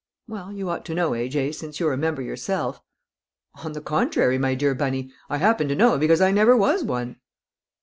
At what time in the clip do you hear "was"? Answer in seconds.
6.57-6.83